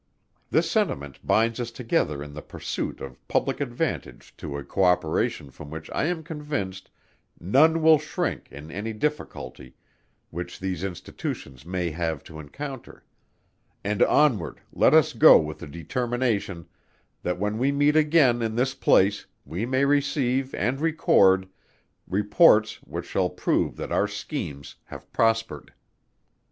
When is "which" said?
5.69-5.91, 10.31-10.57, 22.81-23.05